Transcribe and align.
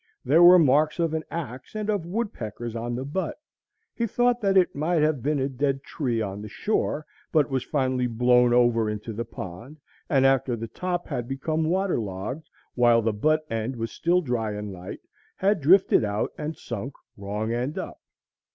There 0.25 0.41
were 0.41 0.57
marks 0.57 0.97
of 0.97 1.13
an 1.13 1.23
axe 1.29 1.75
and 1.75 1.87
of 1.87 2.07
woodpeckers 2.07 2.75
on 2.75 2.95
the 2.95 3.05
butt. 3.05 3.37
He 3.93 4.07
thought 4.07 4.41
that 4.41 4.57
it 4.57 4.73
might 4.73 5.03
have 5.03 5.21
been 5.21 5.37
a 5.37 5.47
dead 5.47 5.83
tree 5.83 6.23
on 6.23 6.41
the 6.41 6.49
shore, 6.49 7.05
but 7.31 7.51
was 7.51 7.63
finally 7.63 8.07
blown 8.07 8.51
over 8.51 8.89
into 8.89 9.13
the 9.13 9.25
pond, 9.25 9.79
and 10.09 10.25
after 10.25 10.55
the 10.55 10.67
top 10.67 11.05
had 11.07 11.27
become 11.27 11.65
waterlogged, 11.65 12.49
while 12.73 13.03
the 13.03 13.13
butt 13.13 13.45
end 13.51 13.75
was 13.75 13.91
still 13.91 14.21
dry 14.21 14.53
and 14.53 14.71
light, 14.73 15.01
had 15.35 15.61
drifted 15.61 16.03
out 16.03 16.31
and 16.35 16.57
sunk 16.57 16.93
wrong 17.15 17.53
end 17.53 17.77
up. 17.77 17.99